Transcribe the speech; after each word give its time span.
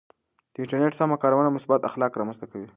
د 0.53 0.55
انټرنیټ 0.61 0.93
سمه 0.99 1.15
کارونه 1.23 1.49
مثبت 1.55 1.79
اخلاق 1.89 2.11
رامنځته 2.19 2.45
کوي. 2.51 2.67